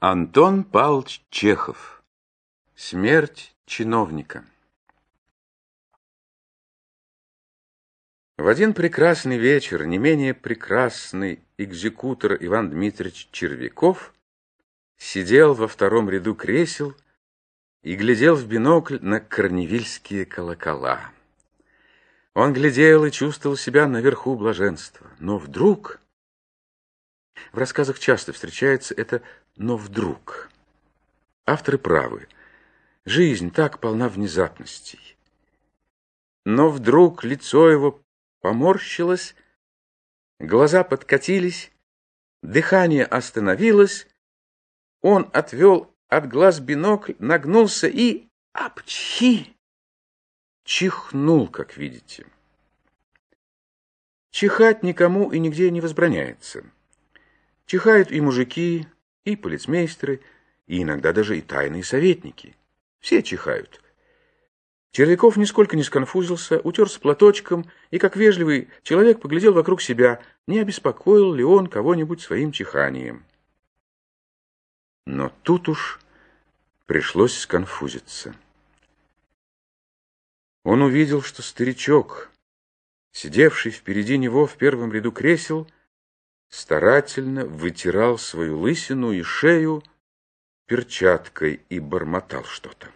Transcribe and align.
Антон 0.00 0.62
Павлович 0.62 1.24
Чехов. 1.28 2.04
Смерть 2.76 3.56
чиновника. 3.66 4.44
В 8.36 8.46
один 8.46 8.74
прекрасный 8.74 9.38
вечер 9.38 9.84
не 9.86 9.98
менее 9.98 10.34
прекрасный 10.34 11.42
экзекутор 11.56 12.36
Иван 12.38 12.70
Дмитриевич 12.70 13.28
Червяков 13.32 14.14
сидел 14.98 15.54
во 15.54 15.66
втором 15.66 16.08
ряду 16.08 16.36
кресел 16.36 16.94
и 17.82 17.96
глядел 17.96 18.36
в 18.36 18.46
бинокль 18.46 19.00
на 19.00 19.18
корневильские 19.18 20.26
колокола. 20.26 21.10
Он 22.34 22.52
глядел 22.52 23.04
и 23.04 23.10
чувствовал 23.10 23.56
себя 23.56 23.88
наверху 23.88 24.36
блаженства. 24.36 25.10
Но 25.18 25.38
вдруг... 25.38 26.00
В 27.52 27.58
рассказах 27.58 27.98
часто 27.98 28.32
встречается 28.32 28.94
это 28.94 29.22
«но 29.58 29.76
вдруг». 29.76 30.50
Авторы 31.44 31.78
правы. 31.78 32.28
Жизнь 33.04 33.50
так 33.50 33.80
полна 33.80 34.08
внезапностей. 34.08 35.16
Но 36.44 36.70
вдруг 36.70 37.24
лицо 37.24 37.70
его 37.70 38.02
поморщилось, 38.40 39.34
глаза 40.38 40.84
подкатились, 40.84 41.70
дыхание 42.42 43.04
остановилось, 43.04 44.06
он 45.00 45.28
отвел 45.32 45.94
от 46.08 46.28
глаз 46.28 46.60
бинокль, 46.60 47.14
нагнулся 47.18 47.88
и... 47.88 48.28
Апчхи! 48.52 49.56
чихнул, 50.64 51.48
как 51.48 51.76
видите. 51.76 52.26
Чихать 54.30 54.82
никому 54.82 55.30
и 55.30 55.38
нигде 55.38 55.70
не 55.70 55.80
возбраняется. 55.80 56.64
Чихают 57.64 58.12
и 58.12 58.20
мужики, 58.20 58.86
и 59.28 59.36
полицмейстеры, 59.36 60.20
и 60.66 60.82
иногда 60.82 61.12
даже 61.12 61.38
и 61.38 61.40
тайные 61.40 61.84
советники. 61.84 62.56
Все 63.00 63.22
чихают. 63.22 63.80
Червяков 64.90 65.36
нисколько 65.36 65.76
не 65.76 65.82
сконфузился, 65.82 66.60
утерся 66.60 66.98
платочком 66.98 67.70
и, 67.90 67.98
как 67.98 68.16
вежливый 68.16 68.68
человек, 68.82 69.20
поглядел 69.20 69.52
вокруг 69.52 69.82
себя, 69.82 70.20
не 70.46 70.58
обеспокоил 70.58 71.32
ли 71.34 71.44
он 71.44 71.66
кого-нибудь 71.66 72.20
своим 72.20 72.52
чиханием. 72.52 73.24
Но 75.06 75.32
тут 75.42 75.68
уж 75.68 76.00
пришлось 76.86 77.38
сконфузиться. 77.38 78.34
Он 80.64 80.82
увидел, 80.82 81.22
что 81.22 81.42
старичок, 81.42 82.30
сидевший 83.12 83.72
впереди 83.72 84.18
него 84.18 84.46
в 84.46 84.56
первом 84.56 84.92
ряду 84.92 85.12
кресел, 85.12 85.66
старательно 86.48 87.44
вытирал 87.46 88.18
свою 88.18 88.58
лысину 88.58 89.12
и 89.12 89.22
шею 89.22 89.82
перчаткой 90.66 91.60
и 91.68 91.80
бормотал 91.80 92.44
что-то. 92.44 92.88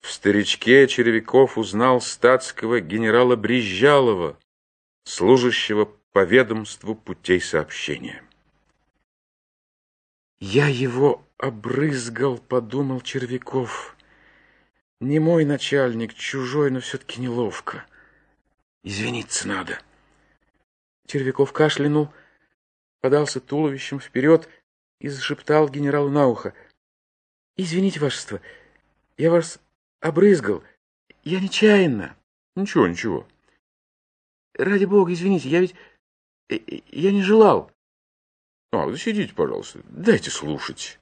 В 0.00 0.10
старичке 0.10 0.88
Червяков 0.88 1.58
узнал 1.58 2.00
статского 2.00 2.80
генерала 2.80 3.36
Брезжалова, 3.36 4.38
служащего 5.04 5.84
по 6.12 6.24
ведомству 6.24 6.94
путей 6.94 7.40
сообщения. 7.40 8.22
«Я 10.38 10.68
его 10.68 11.22
обрызгал»,— 11.36 12.38
подумал 12.48 13.02
Червяков. 13.02 13.96
Не 15.00 15.18
мой 15.18 15.46
начальник, 15.46 16.12
чужой, 16.12 16.70
но 16.70 16.80
все-таки 16.80 17.22
неловко. 17.22 17.86
Извиниться 18.82 19.48
надо. 19.48 19.80
Червяков 21.10 21.52
кашлянул, 21.52 22.08
подался 23.00 23.40
туловищем 23.40 23.98
вперед 23.98 24.48
и 25.00 25.08
зашептал 25.08 25.68
генералу 25.68 26.08
на 26.08 26.28
ухо. 26.28 26.54
«Извините, 27.56 27.98
вашество, 27.98 28.40
я 29.16 29.32
вас 29.32 29.58
обрызгал. 29.98 30.62
Я 31.24 31.40
нечаянно». 31.40 32.16
«Ничего, 32.54 32.86
ничего». 32.86 33.26
«Ради 34.54 34.84
бога, 34.84 35.12
извините, 35.12 35.48
я 35.48 35.60
ведь... 35.60 35.74
Э, 36.48 36.54
э, 36.54 36.80
я 36.92 37.10
не 37.10 37.22
желал». 37.22 37.72
«А, 38.70 38.94
сидите, 38.94 39.34
пожалуйста, 39.34 39.80
дайте 39.88 40.30
слушать». 40.30 41.00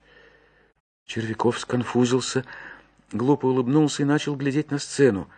Червяков 1.05 1.59
сконфузился, 1.59 2.47
глупо 3.13 3.45
улыбнулся 3.45 4.05
и 4.05 4.07
начал 4.07 4.37
глядеть 4.37 4.71
на 4.71 4.79
сцену. 4.79 5.29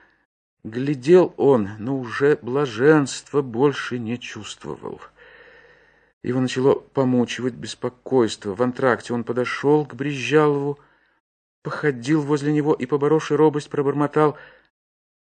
Глядел 0.62 1.32
он, 1.38 1.70
но 1.78 1.98
уже 1.98 2.38
блаженства 2.42 3.40
больше 3.40 3.98
не 3.98 4.18
чувствовал. 4.18 5.00
Его 6.22 6.40
начало 6.40 6.74
помучивать 6.74 7.54
беспокойство. 7.54 8.54
В 8.54 8.62
антракте 8.62 9.14
он 9.14 9.24
подошел 9.24 9.86
к 9.86 9.94
Брезжалову, 9.94 10.78
походил 11.62 12.20
возле 12.20 12.52
него 12.52 12.74
и, 12.74 12.84
поборовший 12.84 13.38
робость, 13.38 13.70
пробормотал. 13.70 14.36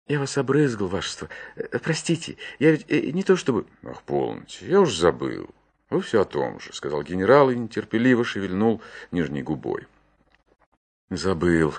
«Я 0.07 0.19
вас 0.19 0.37
обрызгал, 0.37 0.87
вашество. 0.87 1.29
Э, 1.55 1.79
простите, 1.79 2.37
я 2.59 2.71
ведь 2.71 2.85
э, 2.89 3.11
не 3.11 3.23
то 3.23 3.35
чтобы...» 3.35 3.65
«Ах, 3.83 4.03
полноте, 4.03 4.67
я 4.67 4.81
уж 4.81 4.93
забыл. 4.93 5.49
Вы 5.89 6.01
все 6.01 6.21
о 6.21 6.25
том 6.25 6.59
же»,— 6.59 6.71
сказал 6.73 7.01
генерал 7.03 7.49
и 7.49 7.55
нетерпеливо 7.55 8.25
шевельнул 8.25 8.81
нижней 9.11 9.41
губой. 9.41 9.87
«Забыл». 11.09 11.73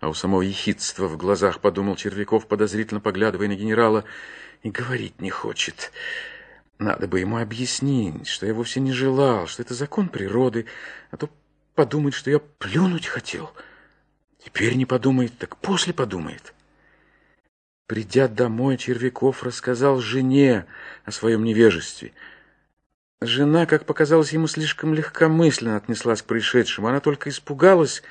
А 0.00 0.08
у 0.08 0.14
самого 0.14 0.40
ехидства 0.42 1.06
в 1.06 1.16
глазах 1.16 1.60
подумал 1.60 1.94
Червяков, 1.94 2.46
подозрительно 2.46 3.00
поглядывая 3.00 3.48
на 3.48 3.54
генерала, 3.54 4.04
и 4.62 4.70
говорить 4.70 5.20
не 5.20 5.30
хочет. 5.30 5.92
Надо 6.78 7.06
бы 7.06 7.20
ему 7.20 7.36
объяснить, 7.36 8.26
что 8.26 8.46
я 8.46 8.54
вовсе 8.54 8.80
не 8.80 8.92
желал, 8.92 9.46
что 9.46 9.62
это 9.62 9.74
закон 9.74 10.08
природы, 10.08 10.64
а 11.10 11.18
то 11.18 11.28
подумает, 11.74 12.14
что 12.14 12.30
я 12.30 12.38
плюнуть 12.38 13.06
хотел. 13.06 13.52
Теперь 14.42 14.74
не 14.74 14.86
подумает, 14.86 15.36
так 15.36 15.58
после 15.58 15.92
подумает. 15.92 16.54
Придя 17.86 18.28
домой, 18.28 18.78
Червяков 18.78 19.42
рассказал 19.42 20.00
жене 20.00 20.64
о 21.04 21.10
своем 21.10 21.44
невежестве. 21.44 22.12
Жена, 23.20 23.66
как 23.66 23.84
показалось 23.84 24.32
ему, 24.32 24.46
слишком 24.46 24.94
легкомысленно 24.94 25.76
отнеслась 25.76 26.22
к 26.22 26.26
происшедшему. 26.26 26.88
Она 26.88 27.00
только 27.00 27.28
испугалась, 27.28 28.02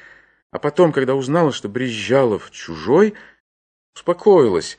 а 0.52 0.60
потом, 0.60 0.92
когда 0.92 1.16
узнала, 1.16 1.52
что 1.52 1.70
Брезжалов 1.70 2.52
чужой, 2.52 3.14
успокоилась. 3.94 4.78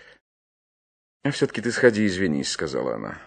«А 1.22 1.30
все-таки 1.30 1.60
ты 1.60 1.70
сходи 1.70 2.06
извинись»,— 2.06 2.50
сказала 2.52 2.94
она. 2.94 3.18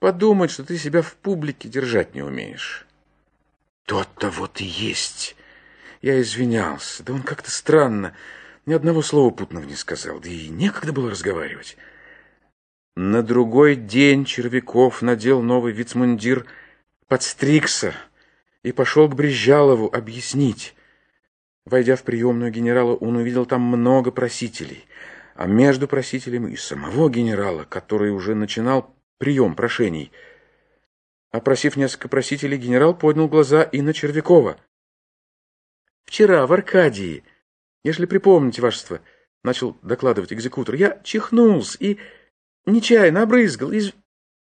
«Подумать, 0.00 0.50
что 0.50 0.64
ты 0.64 0.76
себя 0.76 1.02
в 1.02 1.14
публике 1.14 1.68
держать 1.68 2.14
не 2.14 2.22
умеешь». 2.22 2.86
«То-то 3.86 4.30
вот 4.30 4.60
и 4.60 4.64
есть». 4.64 5.36
Я 6.04 6.20
извинялся. 6.20 7.02
Да 7.02 7.14
он 7.14 7.22
как-то 7.22 7.50
странно. 7.50 8.14
Ни 8.66 8.74
одного 8.74 9.00
слова 9.00 9.30
путного 9.30 9.64
не 9.64 9.74
сказал. 9.74 10.20
Да 10.20 10.28
и 10.28 10.50
некогда 10.50 10.92
было 10.92 11.10
разговаривать. 11.10 11.78
На 12.94 13.22
другой 13.22 13.74
день 13.74 14.26
Червяков 14.26 15.00
надел 15.00 15.40
новый 15.40 15.72
вицмундир, 15.72 16.44
подстригся 17.08 17.94
и 18.62 18.70
пошел 18.70 19.08
к 19.08 19.14
Брезжалову 19.14 19.88
объяснить. 19.90 20.74
Войдя 21.66 21.96
в 21.96 22.02
приемную 22.02 22.50
генерала, 22.50 22.94
он 22.94 23.16
увидел 23.16 23.46
там 23.46 23.62
много 23.62 24.10
просителей, 24.10 24.84
а 25.34 25.46
между 25.46 25.88
просителями 25.88 26.52
и 26.52 26.56
самого 26.56 27.08
генерала, 27.08 27.64
который 27.64 28.10
уже 28.10 28.34
начинал 28.34 28.94
прием 29.18 29.54
прошений. 29.54 30.12
Опросив 31.32 31.76
несколько 31.76 32.08
просителей, 32.08 32.58
генерал 32.58 32.96
поднял 32.96 33.28
глаза 33.28 33.62
и 33.62 33.80
на 33.80 33.94
Червякова. 33.94 34.58
«Вчера 36.04 36.46
в 36.46 36.52
Аркадии, 36.52 37.24
если 37.82 38.04
припомните, 38.04 38.60
вашество,— 38.60 39.00
начал 39.42 39.78
докладывать 39.82 40.32
экзекутор,— 40.32 40.74
я 40.76 41.00
чихнулся 41.02 41.78
и 41.80 41.98
нечаянно 42.66 43.22
обрызгал 43.22 43.72
из...» 43.72 43.94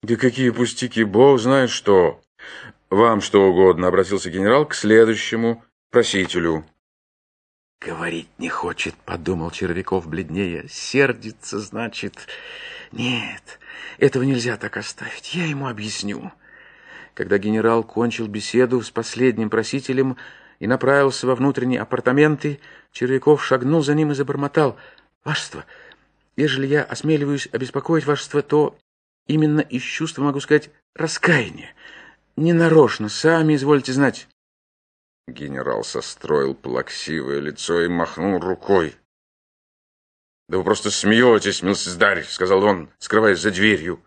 «Да 0.02 0.16
какие 0.16 0.50
пустяки, 0.50 1.04
бог 1.04 1.38
знает 1.38 1.70
что!» 1.70 2.20
«Вам 2.90 3.20
что 3.20 3.48
угодно»,— 3.48 3.86
обратился 3.88 4.30
генерал 4.30 4.66
к 4.66 4.74
следующему 4.74 5.64
просителю. 5.90 6.66
Говорить 7.84 8.30
не 8.38 8.48
хочет, 8.48 8.94
подумал 9.04 9.50
Червяков 9.50 10.08
бледнее. 10.08 10.66
Сердится, 10.70 11.58
значит. 11.58 12.14
Нет, 12.92 13.58
этого 13.98 14.22
нельзя 14.22 14.56
так 14.56 14.78
оставить. 14.78 15.34
Я 15.34 15.44
ему 15.44 15.68
объясню. 15.68 16.32
Когда 17.12 17.36
генерал 17.36 17.84
кончил 17.84 18.26
беседу 18.26 18.80
с 18.80 18.90
последним 18.90 19.50
просителем 19.50 20.16
и 20.60 20.66
направился 20.66 21.26
во 21.26 21.34
внутренние 21.34 21.80
апартаменты, 21.80 22.58
Червяков 22.90 23.44
шагнул 23.44 23.82
за 23.82 23.94
ним 23.94 24.12
и 24.12 24.14
забормотал. 24.14 24.78
«Вашество, 25.22 25.66
ежели 26.36 26.66
я 26.66 26.84
осмеливаюсь 26.84 27.48
обеспокоить 27.52 28.06
вашество, 28.06 28.40
то 28.40 28.78
именно 29.26 29.60
из 29.60 29.82
чувства, 29.82 30.22
могу 30.22 30.40
сказать, 30.40 30.70
раскаяния. 30.94 31.74
Ненарочно, 32.36 33.10
сами 33.10 33.56
извольте 33.56 33.92
знать». 33.92 34.26
Генерал 35.26 35.84
состроил 35.84 36.54
плаксивое 36.54 37.40
лицо 37.40 37.82
и 37.82 37.88
махнул 37.88 38.38
рукой. 38.38 38.94
«Да 40.48 40.58
вы 40.58 40.64
просто 40.64 40.90
смеетесь, 40.90 41.62
милсиздарь»,— 41.62 42.24
сказал 42.28 42.62
он, 42.62 42.90
скрываясь 42.98 43.38
за 43.38 43.50
дверью. 43.50 44.04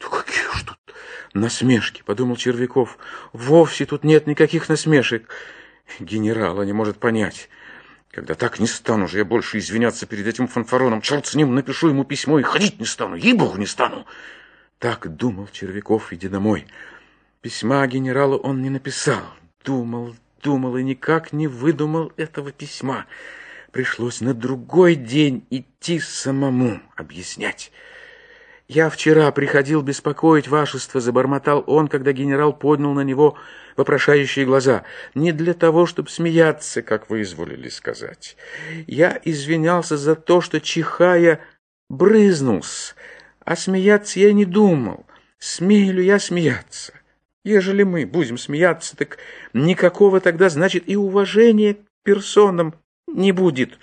«Да 0.00 0.08
какие 0.08 0.42
ж 0.42 0.64
тут 0.64 0.78
Насмешки, 1.34 2.02
подумал 2.02 2.36
Червяков. 2.36 2.98
Вовсе 3.32 3.86
тут 3.86 4.02
нет 4.02 4.26
никаких 4.26 4.68
насмешек. 4.68 5.30
Генерала 6.00 6.62
не 6.62 6.72
может 6.72 6.98
понять. 6.98 7.48
Когда 8.10 8.34
так 8.34 8.58
не 8.58 8.66
стану 8.66 9.06
же 9.06 9.18
я 9.18 9.24
больше 9.24 9.58
извиняться 9.58 10.06
перед 10.06 10.26
этим 10.26 10.48
фанфароном. 10.48 11.00
Черт 11.00 11.26
с 11.26 11.36
ним, 11.36 11.54
напишу 11.54 11.88
ему 11.88 12.04
письмо 12.04 12.40
и 12.40 12.42
ходить 12.42 12.80
не 12.80 12.86
стану. 12.86 13.14
Ей-богу, 13.14 13.56
не 13.56 13.66
стану. 13.66 14.06
Так 14.78 15.14
думал 15.14 15.48
Червяков, 15.52 16.12
идя 16.12 16.28
домой. 16.28 16.66
Письма 17.40 17.86
генералу 17.86 18.36
он 18.38 18.62
не 18.62 18.70
написал. 18.70 19.22
Думал, 19.68 20.16
думал 20.42 20.78
и 20.78 20.82
никак 20.82 21.34
не 21.34 21.46
выдумал 21.46 22.10
этого 22.16 22.52
письма. 22.52 23.04
Пришлось 23.70 24.22
на 24.22 24.32
другой 24.32 24.94
день 24.94 25.46
идти 25.50 26.00
самому 26.00 26.80
объяснять. 26.96 27.70
«Я 28.66 28.88
вчера 28.88 29.30
приходил 29.30 29.82
беспокоить 29.82 30.48
вашество»,— 30.48 31.00
забормотал 31.02 31.64
он, 31.66 31.88
когда 31.88 32.12
генерал 32.12 32.54
поднял 32.54 32.94
на 32.94 33.02
него 33.02 33.36
вопрошающие 33.76 34.46
глаза. 34.46 34.84
«Не 35.14 35.32
для 35.32 35.52
того, 35.52 35.84
чтобы 35.84 36.08
смеяться, 36.08 36.80
как 36.80 37.10
вы 37.10 37.20
изволили 37.20 37.68
сказать. 37.68 38.38
Я 38.86 39.20
извинялся 39.22 39.98
за 39.98 40.14
то, 40.14 40.40
что, 40.40 40.62
чихая, 40.62 41.40
брызнулся, 41.90 42.94
а 43.44 43.54
смеяться 43.54 44.18
я 44.18 44.32
не 44.32 44.46
думал. 44.46 45.04
Смею 45.38 45.92
ли 45.96 46.06
я 46.06 46.18
смеяться? 46.18 46.94
Ежели 47.44 47.82
мы 47.82 48.06
будем 48.06 48.38
смеяться, 48.38 48.96
так 48.96 49.18
никакого 49.52 50.20
тогда, 50.20 50.48
значит, 50.48 50.88
и 50.88 50.96
уважения 50.96 51.74
к 51.74 51.78
персонам 52.04 52.74
не 53.06 53.32
будет». 53.32 53.78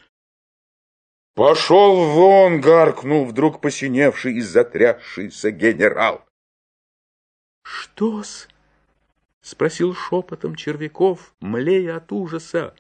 «Пошел 1.36 1.96
вон!»— 2.12 2.62
гаркнул 2.62 3.26
вдруг 3.26 3.60
посиневший 3.60 4.36
и 4.36 4.42
затрясшийся 4.42 5.52
генерал. 5.52 6.26
«Что-с?»— 7.64 8.48
спросил 9.42 9.94
шепотом 9.94 10.56
Червяков, 10.56 11.36
млея 11.42 11.98
от 11.98 12.12
ужаса. 12.14 12.74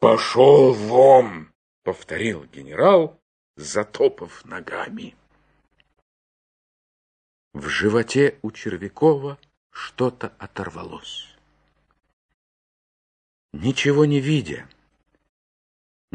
«Пошел 0.00 0.72
вон!»— 0.72 1.52
повторил 1.84 2.44
генерал, 2.46 3.20
затопав 3.56 4.44
ногами. 4.44 5.14
В 7.54 7.68
животе 7.68 8.38
у 8.42 8.50
Червякова 8.50 9.38
что-то 9.70 10.34
оторвалось. 10.38 11.34
Ничего 13.52 14.04
не 14.04 14.20
видя, 14.20 14.68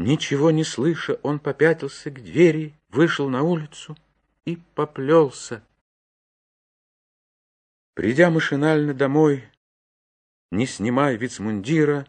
Ничего 0.00 0.50
не 0.50 0.64
слыша, 0.64 1.20
он 1.22 1.38
попятился 1.38 2.10
к 2.10 2.22
двери, 2.22 2.74
вышел 2.88 3.28
на 3.28 3.42
улицу 3.42 3.98
и 4.46 4.56
поплелся. 4.74 5.62
Придя 7.92 8.30
машинально 8.30 8.94
домой, 8.94 9.44
не 10.50 10.64
снимая 10.66 11.16
вицмундира, 11.16 12.06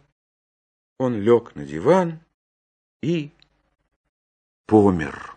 он 1.00 1.22
лег 1.22 1.54
на 1.56 1.66
диван 1.66 2.22
и 3.02 3.32
помер. 4.68 5.36